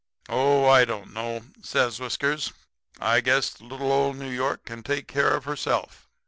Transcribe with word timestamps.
"'Oh, 0.29 0.65
I 0.67 0.83
don't 0.83 1.13
know,' 1.13 1.41
says 1.61 1.99
Whiskers. 1.99 2.53
'I 2.99 3.21
guess 3.21 3.61
Little 3.61 3.91
Old 3.91 4.15
New 4.15 4.31
York 4.31 4.65
can 4.65 4.81
take 4.81 5.07
care 5.07 5.29
of 5.35 5.43
herself. 5.45 6.07